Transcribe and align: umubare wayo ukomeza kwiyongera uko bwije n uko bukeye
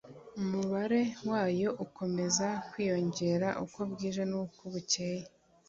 umubare 0.41 1.01
wayo 1.29 1.69
ukomeza 1.85 2.47
kwiyongera 2.69 3.49
uko 3.63 3.79
bwije 3.91 4.23
n 4.31 4.33
uko 4.43 4.61
bukeye 4.71 5.23